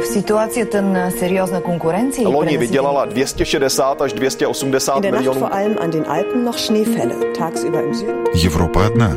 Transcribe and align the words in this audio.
В 0.00 0.06
ситуацията 0.06 0.82
на 0.82 1.10
сериозна 1.10 1.60
конкуренция 1.60 2.28
Loni 2.28 2.58
vydělala 2.58 3.04
260 3.04 4.00
až 4.00 4.12
280 4.12 4.96
In 4.96 5.02
der 5.02 5.12
Nacht 5.12 5.20
milionů. 5.24 5.40
vor 5.40 5.52
allem 5.52 5.76
an 5.80 5.90
den 5.90 6.04
Alpen 6.08 6.44
noch 6.44 6.58
Schneefälle. 6.58 7.14
Tagsüber 7.38 7.80
im 7.86 7.94
Süden. 7.94 8.24
Европа 8.44 8.86
одна. 8.86 9.10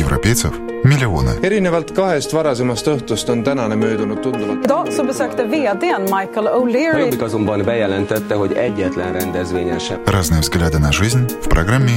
Европейцев 0.00 0.52
миллионы. 0.84 1.30
erinevalt 1.42 1.90
kahest 1.94 2.32
varasemast 2.34 2.86
õhtust 2.86 3.30
on 3.30 3.42
tänane 3.44 3.76
möödunud 3.76 4.20
tunduvalt 4.22 4.64
Idag 4.64 4.92
så 4.92 5.04
besökte 5.04 5.44
vdn 5.44 6.02
Michael 6.02 6.46
O'Leary 6.58 6.98
Jobbik 7.00 7.22
azonban 7.22 7.62
bejelentette, 7.64 8.34
hogy 8.34 8.52
egyetlen 8.52 9.12
rendezvényen 9.12 9.78
sem 9.78 9.96
Разные 10.06 10.40
взгляды 10.40 10.78
на 10.78 10.92
жизнь 10.92 11.26
в 11.40 11.48
программе 11.48 11.96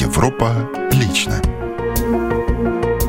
«Европа 0.00 0.48
лично». 1.00 1.59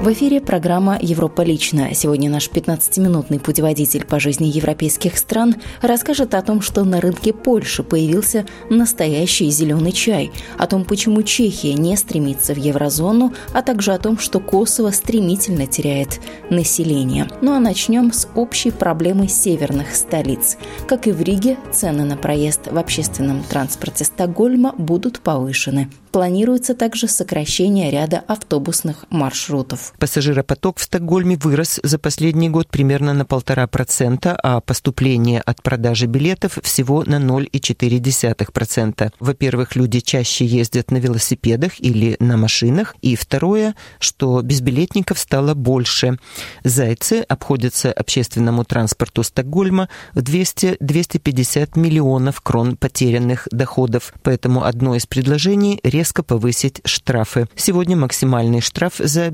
В 0.02 0.12
эфире 0.14 0.42
программа 0.42 0.98
«Европа 1.00 1.44
лично». 1.44 1.94
Сегодня 1.94 2.28
наш 2.28 2.50
15-минутный 2.50 3.40
путеводитель 3.40 4.04
по 4.04 4.20
жизни 4.20 4.48
европейских 4.48 5.16
стран 5.16 5.58
расскажет 5.84 6.34
о 6.34 6.42
том, 6.42 6.62
что 6.62 6.84
на 6.84 7.00
рынке 7.00 7.34
Польши 7.34 7.84
появился 7.84 8.48
настоящий 8.72 9.52
зеленый 9.52 9.92
чай, 9.92 10.32
о 10.58 10.66
том, 10.66 10.86
почему 10.86 11.22
Чехия 11.22 11.76
не 11.76 11.96
стремится 11.98 12.56
в 12.56 12.58
еврозону, 12.58 13.32
а 13.54 13.62
также 13.62 13.94
о 13.94 14.00
том, 14.00 14.18
что 14.18 14.40
Косово 14.40 14.90
стремительно 14.90 15.68
теряет 15.68 16.20
население. 16.50 17.28
Ну 17.42 17.54
а 17.54 17.60
начнем 17.60 18.12
с 18.12 18.28
общей 18.34 18.72
проблемы 18.72 19.28
северных 19.28 19.94
столиц. 19.94 20.58
Как 20.88 21.06
и 21.06 21.12
в 21.12 21.22
Риге, 21.22 21.58
цены 21.72 22.06
на 22.06 22.18
проезд 22.18 22.72
в 22.72 22.78
общественном 22.80 23.44
транспорте 23.44 24.04
Стокгольма 24.04 24.74
будут 24.80 25.20
повышены. 25.20 25.92
Планируется 26.12 26.74
также 26.74 27.08
сокращение 27.08 27.92
ряда 27.92 28.24
автобусных 28.28 29.06
маршрутов. 29.12 29.91
Пассажиропоток 30.00 30.80
в 30.80 30.84
Стокгольме 30.84 31.38
вырос 31.38 31.80
за 31.84 32.00
последний 32.00 32.50
год 32.50 32.68
примерно 32.68 33.14
на 33.14 33.26
полтора 33.26 33.68
процента, 33.68 34.36
а 34.42 34.62
поступление 34.62 35.42
от 35.42 35.62
продажи 35.62 36.06
билетов 36.06 36.58
всего 36.64 37.04
на 37.06 37.16
0,4%. 37.16 39.12
Во-первых, 39.20 39.76
люди 39.76 40.00
чаще 40.00 40.46
ездят 40.46 40.92
на 40.92 40.98
велосипедах 40.98 41.80
или 41.80 42.16
на 42.20 42.38
машинах, 42.38 42.96
и 43.02 43.16
второе, 43.16 43.76
что 44.00 44.42
безбилетников 44.42 45.20
стало 45.20 45.54
больше. 45.54 46.18
Зайцы 46.64 47.24
обходятся 47.28 47.92
общественному 47.92 48.66
транспорту 48.66 49.24
Стокгольма 49.24 49.90
в 50.14 50.20
200-250 50.20 51.80
миллионов 51.80 52.42
крон 52.42 52.78
потерянных 52.78 53.48
доходов, 53.52 54.14
поэтому 54.24 54.64
одно 54.64 54.96
из 54.96 55.06
предложений– 55.06 55.80
резко 55.84 56.24
повысить 56.24 56.82
штрафы. 56.86 57.48
Сегодня 57.56 57.96
максимальный 57.96 58.62
штраф 58.62 58.94
за 58.98 59.30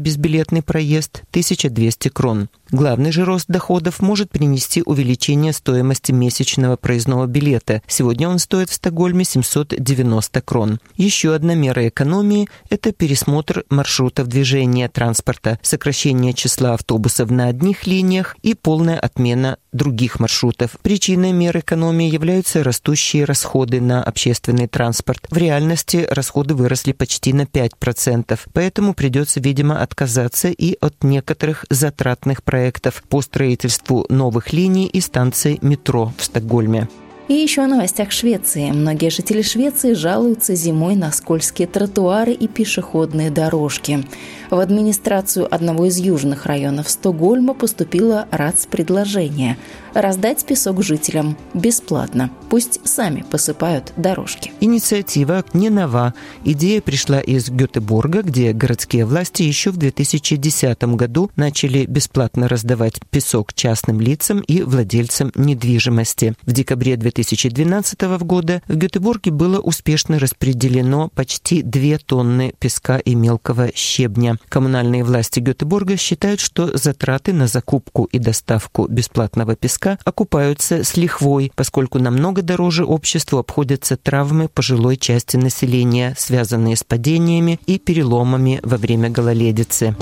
безбилетный 0.48 0.62
проезд– 0.62 1.23
1200 1.31 2.09
крон. 2.09 2.50
Главный 2.70 3.12
же 3.12 3.23
рост 3.23 3.45
доходов 3.48 4.02
может 4.02 4.30
принести 4.30 4.84
увеличение 4.86 5.54
стоимости 5.54 6.12
месячного 6.12 6.76
проездного 6.76 7.26
билета. 7.26 7.81
Сегодня 7.88 8.28
он 8.28 8.39
стоит 8.39 8.70
в 8.70 8.73
Стокгольме 8.73 9.23
790 9.23 10.42
крон. 10.42 10.80
Еще 10.98 11.34
одна 11.34 11.56
мера 11.56 11.88
экономии– 11.88 12.50
это 12.70 12.92
пересмотр 12.92 13.64
маршрутов 13.70 14.28
движения 14.28 14.89
транспорта, 14.89 15.59
сокращение 15.62 16.34
числа 16.34 16.73
автобусов 16.73 17.30
на 17.32 17.48
одних 17.48 17.88
линиях 17.88 18.36
и 18.42 18.54
полная 18.54 19.00
отмена 19.00 19.58
других 19.72 20.20
маршрутов. 20.20 20.72
Причиной 20.82 21.32
мер 21.32 21.58
экономии 21.58 22.09
являются 22.09 22.64
растущие 22.64 23.23
расходы 23.23 23.80
на 23.80 24.04
общественный 24.04 24.67
транспорт. 24.67 25.26
В 25.30 25.38
реальности 25.38 26.06
расходы 26.09 26.56
выросли 26.56 26.92
почти 26.92 27.32
на 27.32 27.44
5%, 27.44 28.39
поэтому 28.54 28.94
придется, 28.94 29.39
видимо, 29.39 29.82
отказаться 29.82 30.37
и 30.46 30.78
от 30.82 31.04
некоторых 31.04 31.66
затратных 31.70 32.44
проектов 32.44 33.04
по 33.10 33.22
строительству 33.22 34.06
новых 34.10 34.54
линий 34.54 34.88
и 34.88 35.02
станций 35.02 35.60
метро 35.62 36.14
в 36.18 36.24
Стокгольме. 36.24 36.88
И 37.28 37.34
еще 37.34 37.62
о 37.62 37.68
новостях 37.68 38.12
Швеции. 38.12 38.72
Многие 38.72 39.10
жители 39.10 39.42
Швеции 39.42 39.94
жалуются 39.94 40.56
зимой 40.56 40.95
на 40.95 41.11
скользкие 41.11 41.67
тротуары 41.67 42.32
и 42.32 42.48
пешеходные 42.48 43.32
дорожки. 43.32 44.06
В 44.50 44.60
администрацию 44.60 45.54
одного 45.54 45.86
из 45.86 45.98
южных 45.98 46.46
районов 46.46 46.90
Стокгольма 46.90 47.54
поступило 47.54 48.28
РАЦ-предложение– 48.32 49.58
раздать 49.94 50.46
песок 50.46 50.84
жителям 50.84 51.38
бесплатно. 51.54 52.30
Пусть 52.50 52.80
сами 52.88 53.26
посыпают 53.30 53.94
дорожки. 53.98 54.52
Инициатива 54.62 55.44
не 55.54 55.70
нова. 55.70 56.14
Идея 56.46 56.82
пришла 56.82 57.20
из 57.20 57.50
Гетеборга, 57.50 58.22
где 58.22 58.54
городские 58.54 59.06
власти 59.06 59.44
еще 59.44 59.72
в 59.72 59.78
2010 59.78 60.84
году 60.96 61.32
начали 61.36 61.86
бесплатно 61.86 62.48
раздавать 62.48 63.02
песок 63.10 63.54
частным 63.54 64.00
лицам 64.00 64.40
и 64.42 64.62
владельцам 64.62 65.32
недвижимости. 65.36 66.36
В 66.44 66.52
декабре 66.52 66.96
2012 66.96 68.02
года 68.22 68.62
в 68.68 68.76
Гетеборге 68.76 69.32
было 69.32 69.60
успешно 69.60 70.20
распределено 70.20 71.10
почти 71.16 71.64
2 71.64 71.98
тонны 72.06 72.54
песка 72.60 72.98
и 73.00 73.16
мелкого 73.16 73.72
щебня. 73.76 74.36
Коммунальные 74.49 75.03
власти 75.03 75.39
Гетеборга 75.39 75.98
считают, 75.98 76.39
что 76.39 76.77
затраты 76.77 77.33
на 77.33 77.48
закупку 77.48 78.05
и 78.05 78.20
доставку 78.20 78.87
бесплатного 78.87 79.55
песка 79.55 79.98
окупаются 80.05 80.83
с 80.83 80.98
лихвой, 80.98 81.52
поскольку 81.55 81.99
намного 81.99 82.42
дороже 82.42 82.86
обществу 82.86 83.39
обходятся 83.39 83.98
травмы 83.98 84.48
пожилой 84.48 84.98
части 84.98 85.37
населения, 85.37 86.14
связанные 86.17 86.75
с 86.75 86.83
падениями 86.83 87.59
и 87.65 87.80
переломами 87.80 88.59
во 88.64 88.77
время 88.77 89.09
гололедицы. 89.09 89.95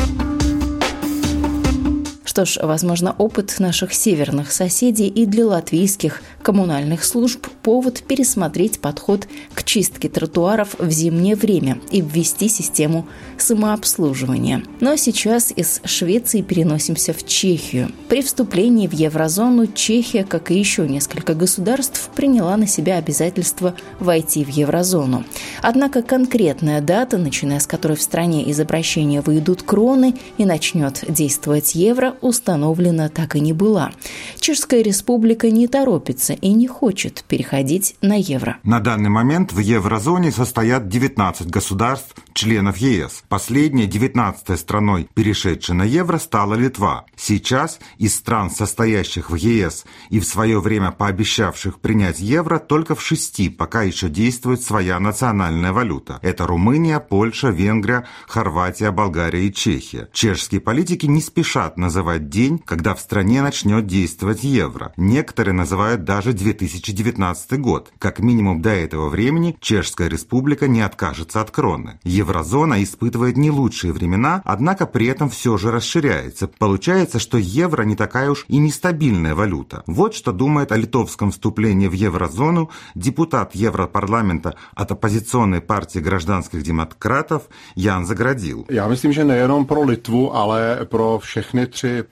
Что 2.35 2.43
ж, 2.43 2.57
возможно, 2.61 3.15
опыт 3.17 3.55
наших 3.59 3.93
северных 3.93 4.51
соседей 4.51 5.07
и 5.07 5.25
для 5.25 5.47
латвийских 5.47 6.21
коммунальных 6.41 7.05
служб 7.05 7.47
повод 7.63 8.03
пересмотреть 8.05 8.81
подход 8.81 9.25
к 9.53 9.63
чистке 9.63 10.09
тротуаров 10.09 10.75
в 10.77 10.91
зимнее 10.91 11.37
время 11.37 11.79
и 11.91 12.01
ввести 12.01 12.49
систему 12.49 13.07
самообслуживания. 13.37 14.63
Но 14.81 14.97
сейчас 14.97 15.53
из 15.55 15.79
Швеции 15.85 16.41
переносимся 16.41 17.13
в 17.13 17.25
Чехию. 17.25 17.89
При 18.09 18.21
вступлении 18.21 18.87
в 18.87 18.93
еврозону 18.93 19.67
Чехия, 19.67 20.25
как 20.25 20.51
и 20.51 20.59
еще 20.59 20.89
несколько 20.89 21.35
государств, 21.35 22.09
приняла 22.15 22.57
на 22.57 22.67
себя 22.67 22.97
обязательство 22.97 23.75
войти 24.01 24.43
в 24.43 24.49
еврозону. 24.49 25.23
Однако 25.61 26.01
конкретная 26.01 26.81
дата, 26.81 27.17
начиная 27.17 27.61
с 27.61 27.65
которой 27.65 27.95
в 27.95 28.01
стране 28.01 28.43
из 28.43 28.59
обращения 28.59 29.21
выйдут 29.21 29.63
кроны 29.63 30.15
и 30.37 30.43
начнет 30.43 31.01
действовать 31.07 31.75
евро, 31.75 32.13
установлена 32.25 33.09
так 33.09 33.35
и 33.35 33.39
не 33.39 33.53
была. 33.53 33.91
Чешская 34.39 34.81
республика 34.81 35.49
не 35.49 35.67
торопится 35.67 36.33
и 36.33 36.53
не 36.53 36.67
хочет 36.67 37.23
переходить 37.27 37.95
на 38.01 38.15
евро. 38.15 38.57
На 38.63 38.79
данный 38.79 39.09
момент 39.09 39.53
в 39.53 39.59
еврозоне 39.59 40.31
состоят 40.31 40.87
19 40.87 41.47
государств, 41.47 42.15
членов 42.33 42.77
ЕС. 42.77 43.23
Последней 43.29 43.85
19 43.85 44.59
страной, 44.59 45.07
перешедшей 45.13 45.75
на 45.75 45.83
евро, 45.83 46.17
стала 46.17 46.55
Литва. 46.55 47.05
Сейчас 47.15 47.79
из 47.97 48.15
стран, 48.15 48.49
состоящих 48.49 49.29
в 49.29 49.35
ЕС 49.35 49.85
и 50.09 50.19
в 50.19 50.25
свое 50.25 50.59
время 50.59 50.91
пообещавших 50.91 51.79
принять 51.79 52.19
евро, 52.19 52.59
только 52.59 52.95
в 52.95 53.01
шести 53.01 53.49
пока 53.49 53.83
еще 53.83 54.09
действует 54.09 54.61
своя 54.61 54.99
национальная 54.99 55.71
валюта. 55.71 56.19
Это 56.21 56.47
Румыния, 56.47 56.99
Польша, 56.99 57.49
Венгрия, 57.49 58.05
Хорватия, 58.27 58.91
Болгария 58.91 59.47
и 59.47 59.53
Чехия. 59.53 60.09
Чешские 60.11 60.61
политики 60.61 61.05
не 61.05 61.21
спешат 61.21 61.77
называть 61.77 62.14
день, 62.19 62.59
когда 62.59 62.95
в 62.95 62.99
стране 62.99 63.41
начнет 63.41 63.85
действовать 63.85 64.43
евро. 64.43 64.93
Некоторые 64.97 65.53
называют 65.53 66.03
даже 66.03 66.33
2019 66.33 67.59
год. 67.59 67.91
Как 67.99 68.19
минимум 68.19 68.61
до 68.61 68.69
этого 68.69 69.09
времени 69.09 69.57
Чешская 69.59 70.07
республика 70.07 70.67
не 70.67 70.81
откажется 70.81 71.41
от 71.41 71.51
кроны. 71.51 71.99
Еврозона 72.03 72.83
испытывает 72.83 73.37
не 73.37 73.51
лучшие 73.51 73.91
времена, 73.91 74.41
однако 74.45 74.85
при 74.85 75.07
этом 75.07 75.29
все 75.29 75.57
же 75.57 75.71
расширяется. 75.71 76.47
Получается, 76.47 77.19
что 77.19 77.37
евро 77.37 77.83
не 77.83 77.95
такая 77.95 78.29
уж 78.29 78.45
и 78.47 78.57
нестабильная 78.57 79.35
валюта. 79.35 79.83
Вот 79.87 80.15
что 80.15 80.31
думает 80.31 80.71
о 80.71 80.77
литовском 80.77 81.31
вступлении 81.31 81.87
в 81.87 81.93
еврозону 81.93 82.69
депутат 82.95 83.55
Европарламента 83.55 84.55
от 84.75 84.91
оппозиционной 84.91 85.61
партии 85.61 85.99
гражданских 85.99 86.63
демократов 86.63 87.43
Ян 87.75 88.05
Заградил. 88.05 88.65
Я 88.69 88.87
myslím, 88.87 89.11
že 89.11 89.23
nejenom 89.23 89.65
pro 89.65 89.83
Litvu, 89.83 90.31
ale 90.33 90.87
pro 90.89 91.19
všechny 91.19 91.65
země. 91.65 92.04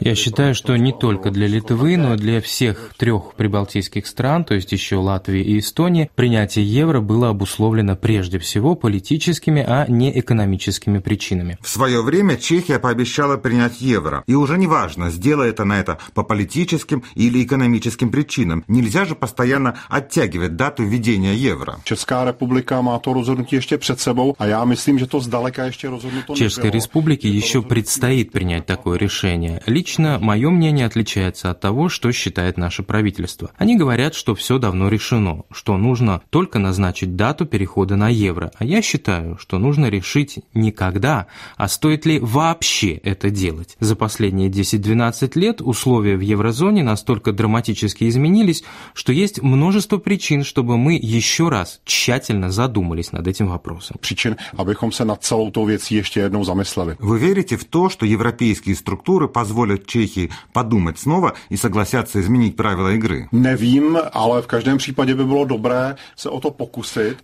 Я 0.00 0.14
считаю, 0.14 0.54
что 0.54 0.76
не 0.76 0.92
только 0.92 1.30
для 1.30 1.46
Литвы, 1.46 1.96
но 1.96 2.14
и 2.14 2.16
для 2.16 2.40
всех 2.40 2.92
трех 2.96 3.34
прибалтийских 3.34 4.06
стран, 4.06 4.44
то 4.44 4.54
есть 4.54 4.72
еще 4.72 4.96
Латвии 4.96 5.42
и 5.42 5.58
Эстонии, 5.58 6.10
принятие 6.14 6.64
евро 6.64 7.00
было 7.00 7.28
обусловлено 7.28 7.96
прежде 7.96 8.38
всего 8.38 8.74
политическими, 8.74 9.64
а 9.66 9.86
не 9.88 10.18
экономическими 10.18 10.98
причинами. 10.98 11.58
В 11.60 11.68
свое 11.68 12.02
время 12.02 12.36
Чехия 12.36 12.78
пообещала 12.78 13.36
принять 13.36 13.80
евро. 13.80 14.22
И 14.26 14.34
уже 14.34 14.58
не 14.58 14.66
важно, 14.66 15.10
сделает 15.10 15.60
она 15.60 15.80
это 15.80 15.98
по 16.14 16.22
политическим 16.22 17.02
или 17.14 17.42
экономическим 17.42 18.10
причинам. 18.10 18.64
Нельзя 18.68 19.04
же 19.04 19.14
постоянно 19.14 19.78
оттягивать 19.88 20.56
дату 20.56 20.84
введения 20.84 21.34
евро. 21.34 21.78
Česká 21.84 22.24
republika 22.24 22.80
má 22.82 22.98
to 22.98 23.12
rozhodnutí 23.12 23.56
ještě 23.56 23.78
před 23.78 24.00
sebou 24.00 24.34
a 24.38 24.46
já 24.46 24.64
myslím, 24.64 24.98
že 24.98 25.06
to 25.06 25.20
zdaleka 25.20 25.64
ještě 25.64 25.88
rozhodnuto 25.88 26.34
Чешской 26.34 26.70
республике 26.70 27.28
еще 27.28 27.62
предстоит 27.62 28.32
принять 28.32 28.66
такое 28.66 28.97
решение. 28.98 29.62
Лично 29.66 30.18
мое 30.20 30.50
мнение 30.50 30.84
отличается 30.84 31.50
от 31.50 31.60
того, 31.60 31.88
что 31.88 32.12
считает 32.12 32.58
наше 32.58 32.82
правительство. 32.82 33.50
Они 33.56 33.76
говорят, 33.76 34.14
что 34.14 34.34
все 34.34 34.58
давно 34.58 34.88
решено, 34.88 35.44
что 35.50 35.76
нужно 35.76 36.20
только 36.30 36.58
назначить 36.58 37.16
дату 37.16 37.46
перехода 37.46 37.96
на 37.96 38.08
евро. 38.08 38.50
А 38.58 38.64
я 38.64 38.82
считаю, 38.82 39.38
что 39.38 39.58
нужно 39.58 39.86
решить 39.86 40.40
не 40.54 40.72
когда, 40.72 41.26
а 41.56 41.68
стоит 41.68 42.04
ли 42.04 42.18
вообще 42.18 42.92
это 42.92 43.30
делать. 43.30 43.76
За 43.80 43.96
последние 43.96 44.50
10-12 44.50 45.38
лет 45.38 45.60
условия 45.60 46.16
в 46.16 46.20
еврозоне 46.20 46.82
настолько 46.82 47.32
драматически 47.32 48.08
изменились, 48.08 48.64
что 48.94 49.12
есть 49.12 49.42
множество 49.42 49.98
причин, 49.98 50.44
чтобы 50.44 50.76
мы 50.76 50.98
еще 51.00 51.48
раз 51.48 51.80
тщательно 51.84 52.50
задумались 52.50 53.12
над 53.12 53.26
этим 53.26 53.48
вопросом. 53.48 53.96
Причин, 54.00 54.36
abychom 54.56 54.92
se 54.92 55.04
nad 55.04 55.22
celou 55.24 55.50
tou 55.50 55.64
věcí 55.64 55.94
ještě 55.94 56.20
jednou 56.20 56.44
zamysleli. 56.44 56.96
Вы 56.98 57.18
верите 57.18 57.56
в 57.56 57.64
то, 57.64 57.88
что 57.88 58.06
европейские 58.06 58.74
структуры 58.88 59.28
позволят 59.28 59.86
Чехии 59.86 60.30
подумать 60.54 60.98
снова 60.98 61.34
и 61.50 61.56
согласятся 61.56 62.22
изменить 62.22 62.56
правила 62.56 62.94
игры? 62.94 63.28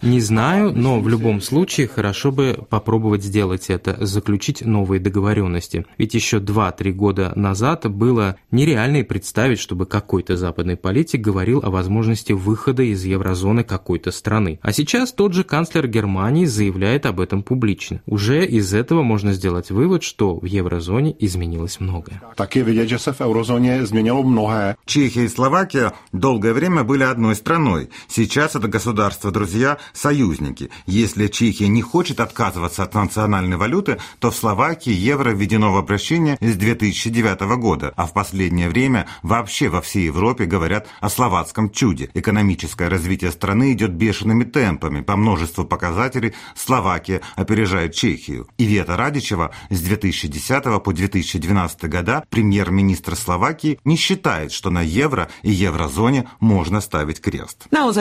Не 0.03 0.21
знаю, 0.21 0.73
но 0.77 1.01
в 1.01 1.09
любом 1.09 1.41
случае 1.41 1.89
хорошо 1.89 2.33
бы 2.33 2.67
попробовать 2.69 3.25
сделать 3.25 3.71
это, 3.71 3.97
заключить 4.05 4.61
новые 4.61 5.01
договоренности. 5.01 5.87
Ведь 5.97 6.13
еще 6.13 6.37
2-3 6.37 6.93
года 6.93 7.33
назад 7.35 7.91
было 7.91 8.37
нереально 8.51 8.99
и 8.99 9.03
представить, 9.03 9.59
чтобы 9.59 9.87
какой-то 9.87 10.37
западный 10.37 10.77
политик 10.77 11.23
говорил 11.23 11.61
о 11.65 11.71
возможности 11.71 12.33
выхода 12.35 12.83
из 12.83 13.07
еврозоны 13.07 13.65
какой-то 13.65 14.11
страны. 14.11 14.59
А 14.61 14.71
сейчас 14.73 15.15
тот 15.15 15.33
же 15.33 15.45
канцлер 15.45 15.89
Германии 15.89 16.45
заявляет 16.45 17.07
об 17.07 17.21
этом 17.21 17.43
публично. 17.43 18.03
Уже 18.05 18.45
из 18.45 18.75
этого 18.75 19.03
можно 19.03 19.33
сделать 19.33 19.71
вывод, 19.71 20.03
что 20.03 20.39
в 20.39 20.45
еврозоне 20.45 21.15
изменилось 21.19 21.44
многое. 21.81 22.21
Tak 22.35 22.57
je 22.57 22.65
vidět, 22.65 22.89
že 22.89 22.99
se 22.99 23.13
v 23.13 23.21
eurozóně 23.21 23.87
změnilo 23.87 24.23
mnohé. 24.23 24.77
Чехия 24.87 25.25
и 25.25 25.29
Словакия 25.29 25.93
долгое 26.13 26.53
время 26.53 26.83
были 26.85 27.05
одной 27.05 27.35
страной. 27.35 27.89
Сейчас 28.09 28.55
это 28.55 28.69
государства-друзья, 28.69 29.77
союзники. 29.93 30.71
Если 30.87 31.29
Чехия 31.29 31.69
не 31.69 31.83
хочет 31.83 32.21
отказываться 32.21 32.83
от 32.83 32.95
национальной 32.95 33.57
валюты, 33.57 33.99
то 34.19 34.31
в 34.31 34.37
Словакии 34.37 34.93
евро 34.93 35.31
введено 35.31 35.73
в 35.73 35.77
обращение 35.77 36.37
с 36.41 36.57
2009 36.57 37.41
года, 37.57 37.93
а 37.97 38.07
в 38.07 38.13
последнее 38.13 38.69
время 38.69 39.07
вообще 39.23 39.69
во 39.69 39.81
всей 39.81 40.07
Европе 40.07 40.45
говорят 40.45 40.87
о 41.01 41.09
словацком 41.09 41.71
чуде. 41.71 42.11
Экономическое 42.15 42.89
развитие 42.89 43.31
страны 43.31 43.73
идет 43.73 43.93
бешеными 43.93 44.45
темпами. 44.45 45.01
По 45.01 45.17
множеству 45.17 45.65
показателей 45.65 46.33
Словакия 46.57 47.21
опережает 47.37 47.95
Чехию. 47.95 48.47
И 48.59 48.65
Вета 48.65 48.97
Радичева 48.97 49.51
с 49.71 49.81
2010 49.81 50.83
по 50.83 50.93
2012 51.39 51.85
года 51.85 52.25
премьер-министр 52.31 53.17
Словакии 53.17 53.79
не 53.85 53.97
считает, 53.97 54.53
что 54.53 54.71
на 54.71 54.83
евро 54.83 55.29
и 55.43 55.51
еврозоне 55.51 56.29
можно 56.41 56.81
ставить 56.81 57.21
крест. 57.21 57.67
На 57.71 57.93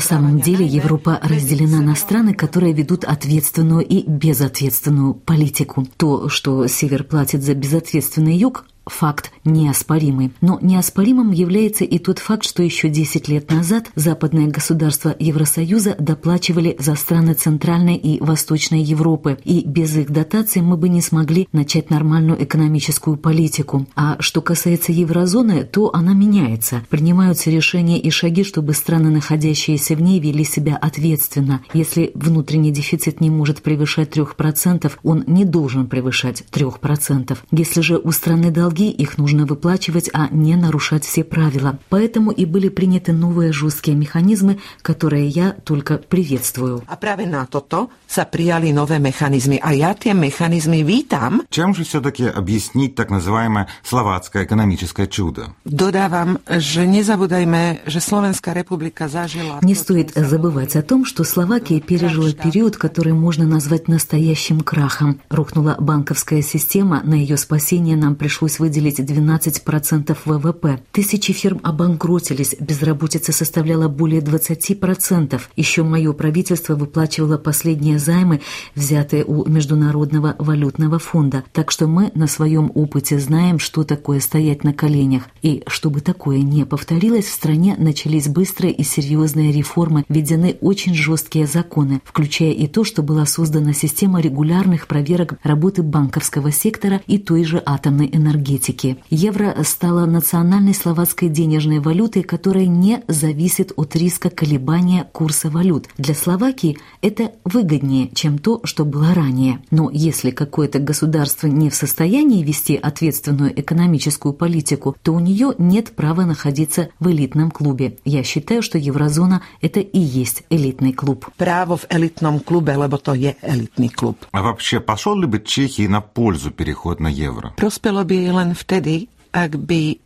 самом 0.00 0.40
деле 0.40 0.66
Европа 0.66 1.20
разделена 1.22 1.80
на 1.80 1.94
страны, 1.94 2.34
которые 2.34 2.72
ведут 2.72 3.04
ответственную 3.04 3.84
и 3.86 4.02
безответственную 4.06 5.14
политику. 5.14 5.86
То, 5.96 6.28
что 6.28 6.66
Север 6.66 7.04
платит 7.04 7.42
за 7.42 7.54
безответственный 7.54 8.36
юг, 8.36 8.66
факт 8.86 9.30
неоспоримый. 9.44 10.32
Но 10.40 10.58
неоспоримым 10.60 11.32
является 11.32 11.84
и 11.84 11.98
тот 11.98 12.18
факт, 12.18 12.44
что 12.44 12.62
еще 12.62 12.88
10 12.88 13.28
лет 13.28 13.50
назад 13.50 13.90
западные 13.94 14.48
государства 14.48 15.14
Евросоюза 15.18 15.96
доплачивали 15.98 16.76
за 16.78 16.94
страны 16.94 17.34
Центральной 17.34 17.96
и 17.96 18.20
Восточной 18.22 18.82
Европы, 18.82 19.38
и 19.44 19.64
без 19.66 19.96
их 19.96 20.10
дотаций 20.10 20.62
мы 20.62 20.76
бы 20.76 20.88
не 20.88 21.00
смогли 21.00 21.48
начать 21.52 21.90
нормальную 21.90 22.42
экономическую 22.42 23.16
политику. 23.16 23.86
А 23.94 24.16
что 24.20 24.40
касается 24.40 24.92
еврозоны, 24.92 25.64
то 25.64 25.94
она 25.94 26.12
меняется. 26.12 26.82
Принимаются 26.88 27.50
решения 27.50 28.00
и 28.00 28.10
шаги, 28.10 28.44
чтобы 28.44 28.74
страны, 28.74 29.10
находящиеся 29.10 29.94
в 29.96 30.02
ней, 30.02 30.20
вели 30.20 30.44
себя 30.44 30.76
ответственно. 30.76 31.62
Если 31.72 32.10
внутренний 32.14 32.70
дефицит 32.70 33.20
не 33.20 33.30
может 33.30 33.62
превышать 33.62 34.16
3%, 34.16 34.92
он 35.02 35.24
не 35.26 35.44
должен 35.44 35.86
превышать 35.86 36.44
3%. 36.52 37.38
Если 37.50 37.80
же 37.80 37.98
у 37.98 38.10
страны 38.12 38.50
долги 38.50 38.71
долги, 38.72 38.90
их 38.90 39.18
нужно 39.18 39.44
выплачивать, 39.46 40.08
а 40.12 40.28
не 40.30 40.56
нарушать 40.56 41.04
все 41.04 41.24
правила. 41.24 41.78
Поэтому 41.90 42.30
и 42.30 42.46
были 42.46 42.68
приняты 42.68 43.12
новые 43.12 43.52
жесткие 43.52 43.96
механизмы, 43.96 44.58
которые 44.80 45.28
я 45.28 45.52
только 45.64 45.98
приветствую. 45.98 46.82
Na 47.22 47.46
toto 47.46 47.90
sa 48.08 48.24
prijali 48.24 48.72
nové 48.72 48.98
mechanizmy 48.98 49.58
a 49.62 49.72
ja 49.72 49.94
tie 49.94 50.12
mechanizmy 50.14 50.82
vítam. 50.82 51.42
Чем 51.50 51.74
же 51.74 51.84
все-таки 51.84 52.24
объяснить 52.24 52.94
так 52.94 53.10
называемое 53.10 53.68
словацкое 53.84 54.44
экономическое 54.44 55.06
чудо? 55.06 55.54
Dodávam, 55.64 56.38
že 56.48 56.86
nezabúdajme, 56.86 57.82
že 57.86 58.00
Slovenská 58.00 58.52
republika 58.52 59.08
zažila... 59.08 59.60
Не 59.62 59.74
стоит 59.74 60.12
забывать 60.14 60.76
о 60.76 60.82
том, 60.82 61.04
что 61.04 61.24
Словакия 61.24 61.80
пережила 61.80 62.32
период, 62.32 62.76
который 62.76 63.12
можно 63.12 63.46
назвать 63.46 63.88
настоящим 63.88 64.60
крахом. 64.60 65.20
Рухнула 65.30 65.76
банковская 65.78 66.42
система, 66.42 67.02
на 67.04 67.14
ее 67.14 67.36
спасение 67.36 67.96
нам 67.96 68.14
пришлось 68.14 68.58
выделить 68.62 69.00
12% 69.00 70.16
ВВП. 70.24 70.78
Тысячи 70.92 71.32
фирм 71.32 71.58
обанкротились, 71.64 72.54
безработица 72.60 73.32
составляла 73.32 73.88
более 73.88 74.20
20%. 74.20 75.40
Еще 75.56 75.82
мое 75.82 76.12
правительство 76.12 76.76
выплачивало 76.76 77.38
последние 77.38 77.98
займы, 77.98 78.40
взятые 78.76 79.24
у 79.24 79.48
Международного 79.48 80.36
валютного 80.38 81.00
фонда. 81.00 81.42
Так 81.52 81.72
что 81.72 81.88
мы 81.88 82.12
на 82.14 82.28
своем 82.28 82.70
опыте 82.72 83.18
знаем, 83.18 83.58
что 83.58 83.82
такое 83.82 84.20
стоять 84.20 84.62
на 84.62 84.72
коленях. 84.72 85.24
И 85.42 85.64
чтобы 85.66 86.00
такое 86.00 86.38
не 86.38 86.64
повторилось, 86.64 87.24
в 87.24 87.32
стране 87.32 87.74
начались 87.76 88.28
быстрые 88.28 88.72
и 88.72 88.84
серьезные 88.84 89.50
реформы, 89.50 90.04
введены 90.08 90.56
очень 90.60 90.94
жесткие 90.94 91.48
законы, 91.48 92.00
включая 92.04 92.52
и 92.52 92.68
то, 92.68 92.84
что 92.84 93.02
была 93.02 93.26
создана 93.26 93.72
система 93.72 94.20
регулярных 94.20 94.86
проверок 94.86 95.34
работы 95.42 95.82
банковского 95.82 96.52
сектора 96.52 97.00
и 97.08 97.18
той 97.18 97.42
же 97.42 97.60
атомной 97.66 98.08
энергетики. 98.52 98.98
Евро 99.10 99.54
стало 99.64 100.06
национальной 100.06 100.74
словацкой 100.74 101.28
денежной 101.28 101.80
валютой, 101.80 102.22
которая 102.22 102.66
не 102.66 103.02
зависит 103.08 103.72
от 103.76 103.96
риска 103.96 104.30
колебания 104.30 105.08
курса 105.12 105.50
валют. 105.50 105.88
Для 105.98 106.14
Словакии 106.14 106.78
это 107.00 107.32
выгоднее, 107.44 108.10
чем 108.14 108.38
то, 108.38 108.60
что 108.64 108.84
было 108.84 109.14
ранее. 109.14 109.60
Но 109.70 109.90
если 109.90 110.30
какое-то 110.30 110.78
государство 110.78 111.46
не 111.46 111.70
в 111.70 111.74
состоянии 111.74 112.42
вести 112.42 112.76
ответственную 112.76 113.58
экономическую 113.58 114.32
политику, 114.32 114.96
то 115.02 115.12
у 115.12 115.20
нее 115.20 115.54
нет 115.58 115.92
права 115.92 116.24
находиться 116.24 116.88
в 117.00 117.10
элитном 117.10 117.50
клубе. 117.50 117.96
Я 118.04 118.22
считаю, 118.22 118.62
что 118.62 118.78
еврозона– 118.78 119.42
это 119.60 119.80
и 119.80 119.98
есть 119.98 120.44
элитный 120.50 120.92
клуб. 120.92 121.26
Právo 121.36 121.76
v 121.76 121.86
elitnom 121.88 122.40
klube, 122.40 122.76
lebo 122.76 122.98
to 122.98 123.14
je 123.14 123.34
elitný 123.42 123.88
klub. 123.88 124.16
А 124.32 124.42
вообще, 124.42 124.80
пошел 124.80 125.16
ли 125.18 125.26
бы 125.26 125.40
Чехии 125.40 125.86
на 125.86 126.00
пользу 126.00 126.50
переход 126.50 127.00
на 127.00 127.08
евро? 127.08 127.54
By 128.02 128.32
len 128.32 128.41
vtedy, 128.50 129.06
ak 129.30 129.54
by. 129.56 130.02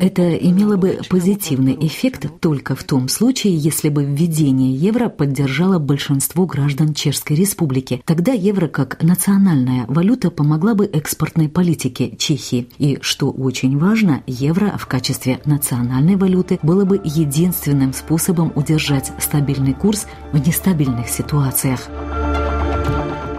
Это 0.00 0.34
имело 0.34 0.76
бы 0.76 1.00
позитивный 1.10 1.76
эффект 1.78 2.26
только 2.40 2.74
в 2.74 2.84
том 2.84 3.08
случае, 3.08 3.54
если 3.54 3.90
бы 3.90 4.04
введение 4.04 4.74
евро 4.74 5.10
поддержало 5.10 5.78
большинство 5.78 6.46
граждан 6.46 6.94
Чешской 6.94 7.36
Республики. 7.36 8.02
Тогда 8.06 8.32
евро 8.32 8.68
как 8.68 9.02
национальная 9.02 9.84
валюта 9.88 10.30
помогла 10.30 10.74
бы 10.74 10.86
экспортной 10.86 11.50
политике 11.50 12.16
Чехии. 12.16 12.68
И, 12.78 12.98
что 13.02 13.30
очень 13.30 13.78
важно, 13.78 14.22
евро 14.26 14.78
в 14.78 14.86
качестве 14.86 15.40
национальной 15.44 16.16
валюты 16.16 16.58
было 16.62 16.86
бы 16.86 16.98
единственным 17.04 17.92
способом 17.92 18.52
удержать 18.54 19.12
стабильный 19.18 19.74
курс 19.74 20.06
в 20.32 20.38
нестабильных 20.38 21.08
ситуациях. 21.08 21.90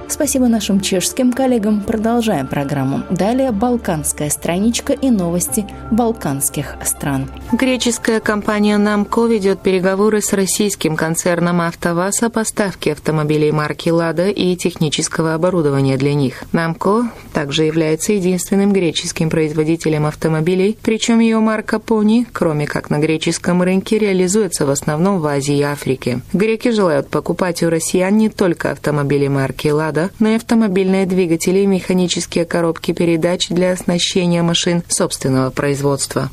Спасибо 0.07 0.47
нашим 0.47 0.79
чешским 0.79 1.33
коллегам. 1.33 1.81
Продолжаем 1.81 2.47
программу. 2.47 3.03
Далее 3.09 3.51
балканская 3.51 4.29
страничка 4.29 4.93
и 4.93 5.09
новости 5.09 5.65
балканских 5.91 6.75
стран. 6.83 7.29
Греческая 7.51 8.19
компания 8.19 8.77
«Намко» 8.77 9.25
ведет 9.25 9.61
переговоры 9.61 10.21
с 10.21 10.33
российским 10.33 10.95
концерном 10.95 11.61
«АвтоВАЗ» 11.61 12.23
о 12.23 12.29
поставке 12.29 12.91
автомобилей 12.91 13.51
марки 13.51 13.89
«Лада» 13.89 14.27
и 14.27 14.55
технического 14.55 15.33
оборудования 15.33 15.97
для 15.97 16.13
них. 16.13 16.43
«Намко» 16.51 17.09
также 17.33 17.63
является 17.63 18.13
единственным 18.13 18.73
греческим 18.73 19.29
производителем 19.29 20.05
автомобилей, 20.05 20.77
причем 20.83 21.19
ее 21.19 21.39
марка 21.39 21.79
«Пони», 21.79 22.27
кроме 22.31 22.67
как 22.67 22.89
на 22.89 22.99
греческом 22.99 23.63
рынке, 23.63 23.97
реализуется 23.97 24.65
в 24.65 24.69
основном 24.69 25.19
в 25.19 25.25
Азии 25.25 25.57
и 25.57 25.63
Африке. 25.63 26.21
Греки 26.33 26.71
желают 26.71 27.09
покупать 27.09 27.63
у 27.63 27.69
россиян 27.69 28.15
не 28.17 28.29
только 28.29 28.71
автомобили 28.71 29.27
марки 29.27 29.69
«Лада», 29.69 29.92
но 30.19 30.29
и 30.29 30.35
автомобильные 30.35 31.05
двигатели 31.05 31.59
и 31.59 31.67
механические 31.67 32.45
коробки 32.45 32.93
передач 32.93 33.49
для 33.49 33.71
оснащения 33.71 34.43
машин 34.43 34.83
собственного 34.87 35.49
производства. 35.49 36.31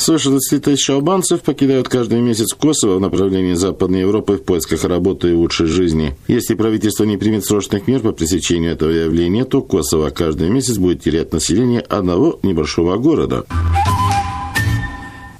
Свыше 0.00 0.30
20 0.30 0.64
тысяч 0.64 0.88
албанцев 0.88 1.42
покидают 1.42 1.90
каждый 1.90 2.22
месяц 2.22 2.54
Косово 2.54 2.96
в 2.96 3.00
направлении 3.00 3.52
Западной 3.52 4.00
Европы 4.00 4.38
в 4.38 4.44
поисках 4.44 4.84
работы 4.84 5.28
и 5.28 5.34
лучшей 5.34 5.66
жизни. 5.66 6.16
Если 6.26 6.54
правительство 6.54 7.04
не 7.04 7.18
примет 7.18 7.44
срочных 7.44 7.86
мер 7.86 8.00
по 8.00 8.12
пресечению 8.12 8.72
этого 8.72 8.88
явления, 8.88 9.44
то 9.44 9.60
Косово 9.60 10.08
каждый 10.08 10.48
месяц 10.48 10.78
будет 10.78 11.02
терять 11.02 11.34
население 11.34 11.80
одного 11.80 12.40
небольшого 12.42 12.96
города. 12.96 13.44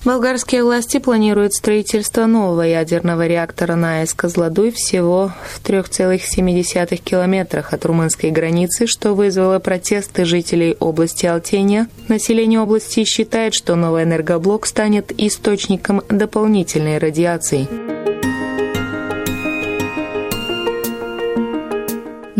Болгарские 0.02 0.64
власти 0.64 0.99
планируют 0.99 1.52
строительство 1.52 2.25
нового 2.25 2.62
ядерного 2.62 3.26
реактора 3.26 3.75
на 3.75 4.00
АЭС 4.00 4.14
Козлодуй 4.14 4.71
всего 4.71 5.33
в 5.45 5.62
3,7 5.62 6.97
километрах 6.97 7.75
от 7.75 7.85
румынской 7.85 8.30
границы, 8.30 8.87
что 8.87 9.12
вызвало 9.12 9.59
протесты 9.59 10.25
жителей 10.25 10.75
области 10.80 11.26
Алтения. 11.26 11.87
Население 12.09 12.61
области 12.61 13.04
считает, 13.04 13.52
что 13.52 13.76
новый 13.76 14.04
энергоблок 14.04 14.64
станет 14.64 15.12
источником 15.21 16.02
дополнительной 16.09 16.97
радиации. 16.97 18.00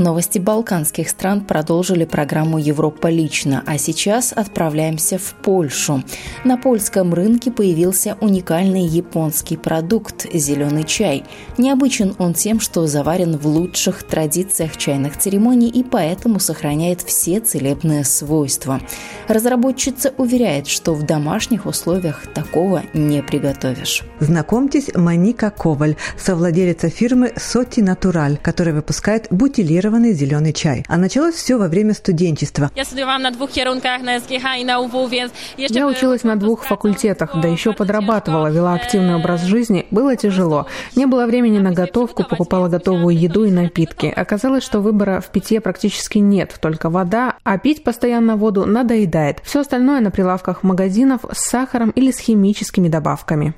Новости 0.00 0.38
балканских 0.38 1.11
стран 1.11 1.42
продолжили 1.42 2.07
программу 2.07 2.57
«Европа 2.57 3.09
лично», 3.09 3.62
а 3.66 3.76
сейчас 3.76 4.33
отправляемся 4.35 5.19
в 5.19 5.35
Польшу. 5.42 6.02
На 6.42 6.57
польском 6.57 7.12
рынке 7.12 7.50
появился 7.50 8.16
уникальный 8.23 8.87
японский 8.87 9.59
продукт– 9.59 10.26
зеленый 10.33 10.85
чай. 10.85 11.25
Необычен 11.59 12.14
он 12.16 12.33
тем, 12.33 12.61
что 12.61 12.87
заварен 12.87 13.37
в 13.37 13.47
лучших 13.47 14.02
традициях 14.04 14.78
чайных 14.78 15.19
церемоний 15.19 15.69
и 15.69 15.85
поэтому 15.85 16.40
сохраняет 16.40 17.02
все 17.02 17.38
целебные 17.40 18.07
свойства. 18.07 18.80
Разработчица 19.28 20.14
уверяет, 20.16 20.66
что 20.66 20.95
в 20.95 21.04
домашних 21.04 21.66
условиях 21.66 22.26
такого 22.33 22.85
не 22.95 23.23
приготовишь. 23.23 24.04
Знакомьтесь, 24.19 24.95
Маника 24.95 25.50
Коваль, 25.50 25.97
совладелица 26.16 26.88
фирмы 26.88 27.35
«Соти 27.37 27.80
Натураль», 27.80 28.38
которая 28.38 28.75
выпускает 28.75 29.26
бутилированные 29.30 29.89
газированный 29.90 30.12
зеленый 30.12 30.52
чай. 30.52 30.85
А 30.88 30.97
началось 30.97 31.35
все 31.35 31.56
во 31.56 31.68
время 31.68 31.94
студенчества. 31.94 32.70
Я 32.75 32.85
на 33.18 33.30
двух 33.30 33.50
на 33.56 34.20
СГХ 34.20 34.61
и 34.61 34.64
на 34.64 34.80
УВУ, 34.80 35.09
Я 35.56 35.87
училась 35.87 36.25
на 36.25 36.37
двух 36.37 36.64
факультетах, 36.64 37.30
да 37.40 37.49
еще 37.49 37.73
подрабатывала, 37.73 38.49
вела 38.49 38.75
активный 38.75 39.16
образ 39.16 39.42
жизни. 39.42 39.87
Было 39.90 40.16
тяжело. 40.16 40.66
Не 40.97 41.06
было 41.06 41.26
времени 41.26 41.59
на 41.59 41.73
готовку, 41.73 42.25
покупала 42.25 42.68
готовую 42.68 43.18
еду 43.18 43.44
и 43.44 43.50
напитки. 43.50 44.06
Оказалось, 44.06 44.64
что 44.64 44.80
выбора 44.80 45.20
в 45.20 45.30
питье 45.30 45.61
практически 45.61 46.18
нет, 46.18 46.56
только 46.61 46.90
вода, 46.90 47.35
а 47.42 47.59
пить 47.59 47.82
постоянно 47.85 48.37
воду 48.37 48.66
надоедает. 48.66 49.38
Все 49.44 49.61
остальное 49.61 50.00
на 50.00 50.11
прилавках 50.11 50.62
магазинов 50.62 51.23
с 51.32 51.49
сахаром 51.50 51.90
или 51.90 52.11
с 52.11 52.18
химическими 52.18 52.88
добавками. 52.88 53.54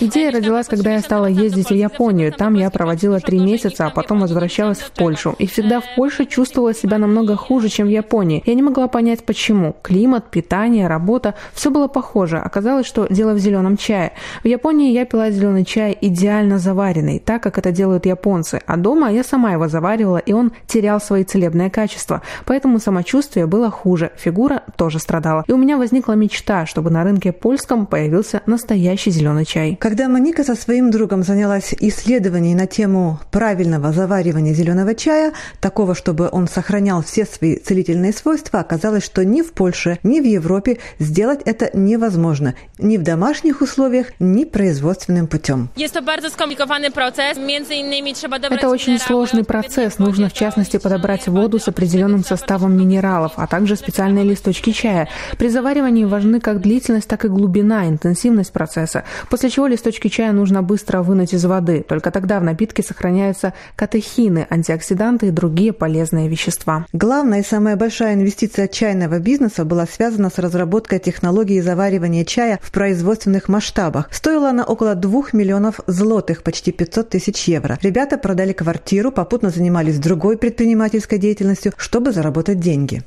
Идея 0.00 0.30
родилась, 0.30 0.66
когда 0.66 0.92
я 0.92 1.00
стала 1.00 1.26
ездить 1.26 1.70
в 1.70 1.74
Японию. 1.74 2.32
Там 2.32 2.54
я 2.54 2.70
проводила 2.70 3.20
три 3.20 3.39
месяца, 3.44 3.86
а 3.86 3.90
потом 3.90 4.20
возвращалась 4.20 4.78
в 4.78 4.90
Польшу. 4.92 5.34
И 5.38 5.46
всегда 5.46 5.80
в 5.80 5.94
Польше 5.96 6.26
чувствовала 6.26 6.74
себя 6.74 6.98
намного 6.98 7.36
хуже, 7.36 7.68
чем 7.68 7.86
в 7.86 7.90
Японии. 7.90 8.42
Я 8.46 8.54
не 8.54 8.62
могла 8.62 8.88
понять, 8.88 9.24
почему. 9.24 9.76
Климат, 9.82 10.30
питание, 10.30 10.86
работа– 10.88 11.34
все 11.54 11.70
было 11.70 11.88
похоже. 11.88 12.38
Оказалось, 12.38 12.86
что 12.86 13.06
дело 13.08 13.32
в 13.32 13.38
зеленом 13.38 13.76
чае. 13.76 14.12
В 14.42 14.46
Японии 14.46 14.92
я 14.92 15.04
пила 15.04 15.30
зеленый 15.30 15.64
чай 15.64 15.96
идеально 16.00 16.58
заваренный, 16.58 17.18
так 17.18 17.42
как 17.42 17.58
это 17.58 17.72
делают 17.72 18.06
японцы. 18.06 18.60
А 18.66 18.76
дома 18.76 19.10
я 19.10 19.24
сама 19.24 19.52
его 19.52 19.68
заваривала, 19.68 20.18
и 20.18 20.32
он 20.32 20.52
терял 20.66 21.00
свои 21.00 21.24
целебные 21.24 21.70
качества. 21.70 22.22
Поэтому 22.46 22.78
самочувствие 22.78 23.46
было 23.46 23.70
хуже, 23.70 24.12
фигура 24.16 24.62
тоже 24.76 24.98
страдала. 24.98 25.44
И 25.46 25.52
у 25.52 25.56
меня 25.56 25.76
возникла 25.76 26.12
мечта, 26.12 26.66
чтобы 26.66 26.90
на 26.90 27.04
рынке 27.04 27.32
польском 27.32 27.86
появился 27.86 28.42
настоящий 28.46 29.10
зеленый 29.10 29.44
чай. 29.44 29.76
Когда 29.80 30.08
Моника 30.08 30.44
со 30.44 30.54
своим 30.54 30.90
другом 30.90 31.22
занялась 31.22 31.74
исследованием 31.78 32.56
на 32.56 32.66
тему 32.66 33.18
правильного 33.30 33.92
заваривания 33.92 34.52
зеленого 34.54 34.94
чая, 34.94 35.32
такого, 35.60 35.94
чтобы 35.94 36.28
он 36.30 36.48
сохранял 36.48 37.02
все 37.02 37.24
свои 37.24 37.56
целительные 37.56 38.12
свойства, 38.12 38.60
оказалось, 38.60 39.04
что 39.04 39.24
ни 39.24 39.42
в 39.42 39.52
Польше, 39.52 39.98
ни 40.02 40.20
в 40.20 40.24
Европе 40.24 40.78
сделать 40.98 41.40
это 41.44 41.70
невозможно. 41.74 42.54
Ни 42.78 42.96
в 42.96 43.02
домашних 43.02 43.60
условиях, 43.60 44.08
ни 44.18 44.44
производственным 44.44 45.26
путем. 45.26 45.70
Это 48.56 48.68
очень 48.68 48.98
сложный 48.98 49.44
процесс. 49.44 49.98
Нужно, 49.98 50.28
в 50.28 50.32
частности, 50.32 50.78
подобрать 50.78 51.28
воду 51.28 51.58
с 51.58 51.68
определенным 51.68 52.24
составом 52.24 52.76
минералов, 52.76 53.32
а 53.36 53.46
также 53.46 53.76
специальные 53.76 54.24
листочки 54.24 54.72
чая. 54.72 55.08
При 55.38 55.48
заваривании 55.48 56.04
важны 56.04 56.40
как 56.40 56.60
длительность, 56.60 57.08
так 57.08 57.24
и 57.24 57.28
глубина, 57.28 57.86
интенсивность 57.88 58.52
процесса, 58.52 59.04
после 59.28 59.50
чего 59.50 59.66
листочки 59.66 60.08
чая 60.08 60.32
нужно 60.32 60.62
быстро 60.62 61.02
вынуть 61.02 61.34
из 61.34 61.44
воды. 61.44 61.84
Только 61.86 62.10
тогда 62.10 62.40
в 62.40 62.42
напитке 62.42 62.82
сохраняется 62.82 63.19
сохраняются 63.20 63.52
катехины, 63.76 64.46
антиоксиданты 64.50 65.28
и 65.28 65.30
другие 65.30 65.72
полезные 65.72 66.28
вещества. 66.28 66.86
Главная 66.92 67.40
и 67.40 67.44
самая 67.44 67.76
большая 67.76 68.14
инвестиция 68.14 68.66
чайного 68.68 69.18
бизнеса 69.18 69.64
была 69.64 69.86
связана 69.86 70.30
с 70.30 70.38
разработкой 70.38 70.98
технологии 70.98 71.60
заваривания 71.60 72.24
чая 72.24 72.58
в 72.62 72.70
производственных 72.72 73.48
масштабах. 73.48 74.08
Стоила 74.12 74.50
она 74.50 74.64
около 74.64 74.94
2 74.94 75.22
миллионов 75.32 75.80
злотых, 75.86 76.42
почти 76.42 76.72
500 76.72 77.10
тысяч 77.10 77.48
евро. 77.48 77.78
Ребята 77.82 78.16
продали 78.16 78.52
квартиру, 78.52 79.12
попутно 79.12 79.50
занимались 79.50 79.98
другой 79.98 80.36
предпринимательской 80.36 81.18
деятельностью, 81.18 81.72
чтобы 81.76 82.12
заработать 82.12 82.60
деньги. 82.60 83.02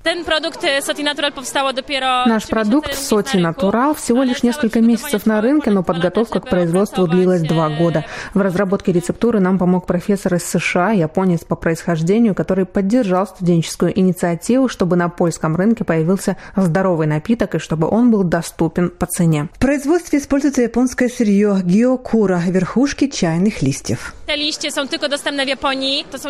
Наш 2.27 2.47
продукт 2.47 2.93
Соти 2.93 3.37
Натурал 3.37 3.95
всего 3.95 4.23
лишь 4.23 4.43
несколько 4.43 4.79
месяцев 4.81 5.25
на 5.25 5.41
рынке, 5.41 5.71
но 5.71 5.83
подготовка 5.83 6.39
к 6.39 6.49
производству 6.49 7.07
длилась 7.07 7.41
два 7.41 7.69
года. 7.69 8.05
В 8.33 8.41
разработке 8.41 8.91
рецептуры 8.91 9.39
нам 9.39 9.57
помог 9.57 9.85
профессор 9.85 10.02
из 10.09 10.43
США, 10.43 10.91
японец 10.91 11.43
по 11.43 11.55
происхождению, 11.55 12.35
который 12.35 12.65
поддержал 12.65 13.27
студенческую 13.27 13.97
инициативу, 13.97 14.67
чтобы 14.67 14.95
на 14.95 15.09
польском 15.09 15.55
рынке 15.55 15.83
появился 15.83 16.37
здоровый 16.55 17.07
напиток 17.07 17.55
и 17.55 17.59
чтобы 17.59 17.87
он 17.87 18.11
был 18.11 18.23
доступен 18.23 18.89
по 18.89 19.05
цене. 19.05 19.49
В 19.53 19.59
производстве 19.59 20.19
используется 20.19 20.61
японское 20.61 21.09
сырье 21.09 21.61
гиокура, 21.63 22.41
верхушки 22.45 23.07
чайных 23.07 23.61
листьев. 23.61 24.13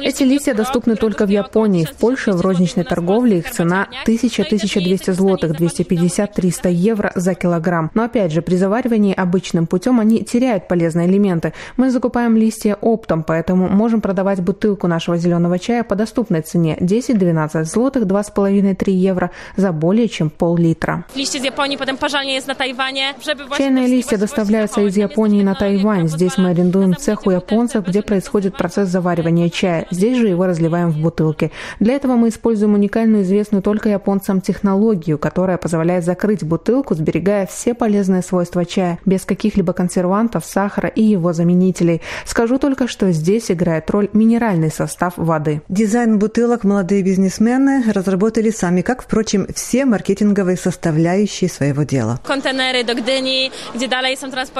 Эти 0.03 0.23
листья 0.23 0.53
доступны 0.53 0.95
только 0.95 1.25
в 1.25 1.29
Японии. 1.29 1.85
В 1.85 1.93
Польше 1.93 2.31
в 2.33 2.41
розничной 2.41 2.83
торговле 2.83 3.39
их 3.39 3.51
цена 3.51 3.87
1000-1200 4.05 5.13
злотых, 5.13 5.51
250-300 5.59 6.71
евро 6.71 7.11
за 7.15 7.33
килограмм. 7.33 7.91
Но 7.93 8.03
опять 8.03 8.31
же, 8.31 8.41
при 8.41 8.55
заваривании 8.55 9.13
обычным 9.13 9.67
путем 9.67 9.99
они 9.99 10.23
теряют 10.23 10.67
полезные 10.67 11.07
элементы. 11.07 11.53
Мы 11.77 11.91
закупаем 11.91 12.35
листья 12.35 12.75
оптом, 12.75 13.23
поэтому 13.23 13.62
поэтому 13.63 13.69
можем 13.69 14.01
продавать 14.01 14.41
бутылку 14.41 14.87
нашего 14.87 15.17
зеленого 15.17 15.59
чая 15.59 15.83
по 15.83 15.95
доступной 15.95 16.41
цене 16.41 16.77
10-12 16.79 17.63
злотых, 17.65 18.03
2,5-3 18.03 18.91
евро 18.91 19.31
за 19.57 19.71
более 19.71 20.07
чем 20.07 20.29
пол-литра. 20.29 21.05
Чайные 23.57 23.87
листья 23.87 24.17
доставляются 24.17 24.81
из 24.81 24.97
Японии 24.97 25.43
на 25.43 25.55
Тайвань. 25.55 26.07
Здесь 26.07 26.37
мы 26.37 26.49
арендуем 26.49 26.95
цех 26.95 27.25
у 27.27 27.31
японцев, 27.31 27.85
где 27.87 28.01
происходит 28.01 28.57
процесс 28.57 28.89
заваривания 28.89 29.49
чая. 29.49 29.85
Здесь 29.91 30.17
же 30.17 30.27
его 30.27 30.45
разливаем 30.45 30.91
в 30.91 30.97
бутылки. 30.97 31.51
Для 31.79 31.93
этого 31.95 32.15
мы 32.15 32.29
используем 32.29 32.73
уникальную, 32.73 33.23
известную 33.23 33.61
только 33.61 33.89
японцам 33.89 34.41
технологию, 34.41 35.17
которая 35.17 35.57
позволяет 35.57 36.03
закрыть 36.05 36.43
бутылку, 36.43 36.95
сберегая 36.95 37.45
все 37.45 37.73
полезные 37.73 38.21
свойства 38.21 38.65
чая, 38.65 38.99
без 39.05 39.25
каких-либо 39.25 39.73
консервантов, 39.73 40.45
сахара 40.45 40.89
и 40.89 41.03
его 41.03 41.33
заменителей. 41.33 42.01
Скажу 42.25 42.57
только, 42.57 42.87
что 42.87 43.11
здесь 43.11 43.43
здесь 43.43 43.52
играет 43.53 43.89
роль 43.91 44.09
минеральный 44.13 44.71
состав 44.71 45.13
воды. 45.17 45.61
Дизайн 45.69 46.19
бутылок 46.19 46.63
молодые 46.63 47.03
бизнесмены 47.03 47.83
разработали 47.91 48.49
сами, 48.49 48.81
как, 48.81 49.03
впрочем, 49.03 49.47
все 49.53 49.85
маркетинговые 49.85 50.57
составляющие 50.57 51.49
своего 51.49 51.83
дела. 51.83 52.19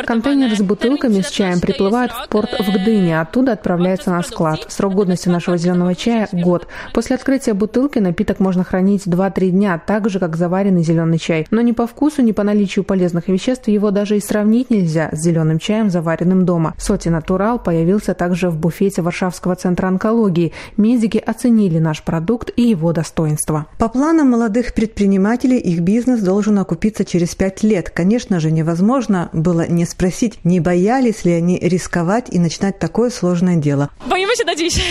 Контейнеры 0.05 0.55
с 0.55 0.61
бутылками 0.61 1.21
с 1.21 1.29
чаем 1.29 1.59
приплывают 1.59 2.11
в 2.11 2.29
порт 2.29 2.51
в 2.59 2.71
Гдыне, 2.71 3.19
оттуда 3.19 3.53
отправляются 3.53 4.11
на 4.11 4.21
склад. 4.23 4.65
Срок 4.69 4.93
годности 4.93 5.29
нашего 5.29 5.57
зеленого 5.57 5.95
чая– 5.95 6.29
год. 6.31 6.67
После 6.93 7.15
открытия 7.15 7.53
бутылки 7.53 7.99
напиток 7.99 8.39
можно 8.39 8.63
хранить 8.63 9.07
2-3 9.07 9.49
дня, 9.49 9.81
так 9.85 10.09
же, 10.09 10.19
как 10.19 10.35
заваренный 10.35 10.83
зеленый 10.83 11.17
чай. 11.17 11.47
Но 11.51 11.61
ни 11.61 11.71
по 11.71 11.87
вкусу, 11.87 12.21
ни 12.21 12.31
по 12.31 12.43
наличию 12.43 12.85
полезных 12.85 13.27
веществ 13.27 13.67
его 13.67 13.91
даже 13.91 14.17
и 14.17 14.21
сравнить 14.21 14.69
нельзя 14.69 15.09
с 15.11 15.23
зеленым 15.23 15.59
чаем, 15.59 15.89
заваренным 15.89 16.45
дома. 16.45 16.73
Соти 16.77 17.09
Натурал 17.09 17.59
появился 17.59 18.13
также 18.13 18.49
в 18.49 18.57
буфете 18.57 18.82
буфете 18.83 19.01
Варшавского 19.01 19.55
центра 19.55 19.87
онкологии. 19.87 20.51
Медики 20.77 21.17
оценили 21.17 21.79
наш 21.79 22.03
продукт 22.03 22.51
и 22.55 22.63
его 22.63 22.91
достоинства. 22.91 23.67
По 23.79 23.87
планам 23.87 24.31
молодых 24.31 24.73
предпринимателей 24.73 25.57
их 25.57 25.79
бизнес 25.79 26.21
должен 26.21 26.59
окупиться 26.59 27.05
через 27.05 27.35
пять 27.35 27.63
лет. 27.63 27.89
Конечно 27.89 28.39
же, 28.39 28.51
невозможно 28.51 29.29
было 29.33 29.67
не 29.67 29.85
спросить, 29.85 30.39
не 30.43 30.59
боялись 30.59 31.25
ли 31.25 31.31
они 31.31 31.59
рисковать 31.59 32.25
и 32.29 32.39
начинать 32.39 32.79
такое 32.79 33.09
сложное 33.09 33.55
дело. 33.55 33.89
Боимся 34.09 34.43
до 34.47 34.55
dziś. 34.55 34.83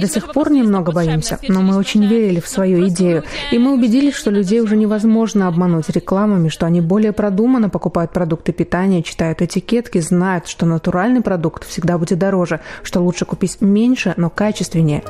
До 0.00 0.08
сих 0.08 0.32
пор 0.32 0.50
немного 0.50 0.92
боимся, 0.92 1.38
но 1.48 1.62
мы 1.62 1.76
очень 1.76 2.06
верили 2.06 2.40
в 2.40 2.48
свою 2.48 2.88
идею. 2.88 3.24
И 3.52 3.58
мы 3.58 3.72
убедились, 3.72 4.14
что 4.14 4.30
людей 4.30 4.60
уже 4.60 4.76
невозможно 4.76 5.48
обмануть 5.48 5.88
рекламами, 5.90 6.48
что 6.48 6.66
они 6.66 6.80
более 6.80 7.12
продуманно 7.12 7.68
покупают 7.68 8.12
продукты 8.12 8.52
питания, 8.52 9.02
читают 9.02 9.42
этикетки, 9.42 10.00
знают, 10.00 10.46
что 10.46 10.66
натуральный 10.66 11.20
продукт 11.20 11.64
всегда 11.94 11.98
будет 11.98 12.18
дороже, 12.18 12.60
что 12.82 13.00
лучше 13.00 13.24
купить 13.24 13.60
меньше, 13.60 14.14
но 14.16 14.30
качественнее. 14.30 15.02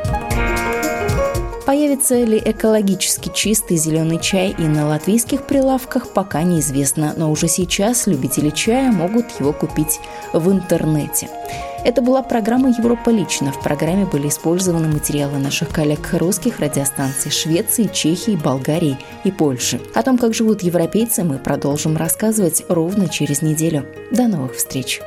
Появится 1.67 2.23
ли 2.23 2.41
экологически 2.45 3.31
чистый 3.35 3.79
зеленый 3.79 4.21
чай 4.21 4.55
и 4.59 4.62
на 4.62 4.87
латвийских 4.87 5.47
прилавках, 5.47 6.12
пока 6.12 6.43
неизвестно, 6.43 7.14
но 7.17 7.31
уже 7.31 7.49
сейчас 7.49 8.07
любители 8.07 8.50
чая 8.50 8.93
могут 8.93 9.25
его 9.41 9.53
купить 9.55 9.99
в 10.35 10.50
интернете. 10.50 11.31
Это 11.83 12.03
была 12.03 12.23
программа 12.23 12.69
«Европа 12.69 13.11
лично». 13.11 13.50
В 13.50 13.61
программе 13.61 14.05
были 14.05 14.29
использованы 14.29 14.88
материалы 14.88 15.38
наших 15.38 15.71
коллег 15.71 16.12
русских 16.12 16.61
радиостанций 16.61 17.31
Швеции, 17.31 17.91
Чехии, 17.93 18.37
Болгарии 18.37 18.99
и 19.25 19.31
Польши. 19.31 19.81
О 19.95 20.03
том, 20.03 20.19
как 20.19 20.35
живут 20.35 20.62
европейцы, 20.62 21.25
мы 21.25 21.38
продолжим 21.38 21.97
рассказывать 21.97 22.62
ровно 22.69 23.09
через 23.09 23.41
неделю. 23.43 23.87
До 24.11 24.29
новых 24.29 24.55
встреч! 24.57 25.00